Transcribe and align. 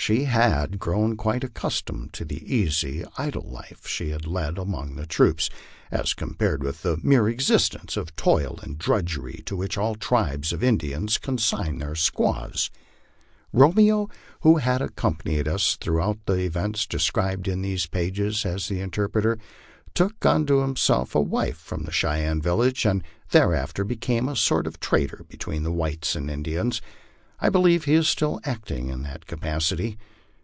She 0.00 0.24
had 0.24 0.78
grown 0.78 1.16
quite 1.16 1.44
accustomed 1.44 2.14
to 2.14 2.24
the 2.24 2.42
easy, 2.56 3.04
idle 3.18 3.42
life 3.46 3.86
she 3.86 4.08
had 4.08 4.26
led 4.26 4.56
among 4.56 4.94
the 4.94 5.04
troops, 5.06 5.50
as 5.90 6.14
compared 6.14 6.62
with 6.62 6.82
that 6.82 7.04
mere 7.04 7.28
existence 7.28 7.94
of 7.94 8.16
toil 8.16 8.58
and 8.62 8.78
drudgery 8.78 9.42
to 9.44 9.54
which 9.54 9.76
all 9.76 9.96
tribes 9.96 10.50
of 10.50 10.62
Indians 10.62 11.18
consign 11.18 11.76
their 11.78 11.96
squaws. 11.96 12.70
MY 13.52 13.58
LIFE 13.58 13.62
ON 13.62 13.70
THE 13.70 13.74
PLAINS. 13.74 13.86
255 14.42 14.42
Romeo, 14.42 14.42
who 14.42 14.56
had 14.64 14.80
accompanied 14.80 15.48
us 15.48 15.76
throughout 15.78 16.18
the 16.24 16.38
events 16.42 16.86
described 16.86 17.46
in 17.46 17.60
these 17.60 17.84
pages 17.86 18.46
as 18.46 18.70
interpreter, 18.70 19.36
took 19.92 20.24
unto 20.24 20.60
himself 20.60 21.14
a 21.14 21.20
wife 21.20 21.58
from 21.58 21.82
the 21.82 21.92
Cheyenne 21.92 22.40
village, 22.40 22.86
and 22.86 23.04
thereafter 23.30 23.84
became 23.84 24.26
a 24.26 24.36
sort 24.36 24.66
of 24.66 24.80
trader 24.80 25.26
between 25.28 25.64
the 25.64 25.72
whites 25.72 26.16
and 26.16 26.30
Indians. 26.30 26.80
I 27.40 27.50
believe 27.50 27.84
he 27.84 27.94
is 27.94 28.08
still 28.08 28.40
acting 28.42 28.88
in 28.88 29.02
that 29.04 29.26
capacity. 29.26 29.96